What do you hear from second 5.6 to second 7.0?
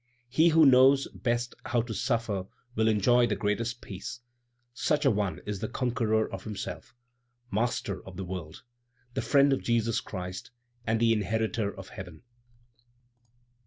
conqueror of himself,